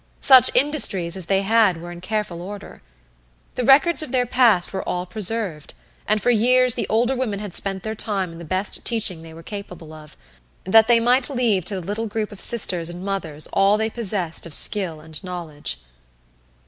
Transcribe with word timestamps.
Such 0.21 0.49
industries 0.55 1.15
as 1.15 1.27
they 1.27 1.43
had 1.43 1.79
were 1.79 1.91
in 1.91 2.01
careful 2.01 2.41
order. 2.41 2.81
The 3.53 3.63
records 3.63 4.01
of 4.01 4.11
their 4.11 4.25
past 4.25 4.73
were 4.73 4.81
all 4.89 5.05
preserved, 5.05 5.75
and 6.07 6.19
for 6.19 6.31
years 6.31 6.73
the 6.73 6.87
older 6.89 7.15
women 7.15 7.37
had 7.37 7.53
spent 7.53 7.83
their 7.83 7.93
time 7.93 8.31
in 8.31 8.39
the 8.39 8.43
best 8.43 8.83
teaching 8.83 9.21
they 9.21 9.31
were 9.35 9.43
capable 9.43 9.93
of, 9.93 10.17
that 10.63 10.87
they 10.87 10.99
might 10.99 11.29
leave 11.29 11.65
to 11.65 11.75
the 11.75 11.85
little 11.85 12.07
group 12.07 12.31
of 12.31 12.41
sisters 12.41 12.89
and 12.89 13.05
mothers 13.05 13.47
all 13.53 13.77
they 13.77 13.91
possessed 13.91 14.47
of 14.47 14.55
skill 14.55 15.01
and 15.01 15.23
knowledge. 15.23 15.77